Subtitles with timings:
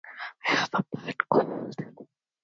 [0.43, 2.07] He has shown his paintings all around England and Israel.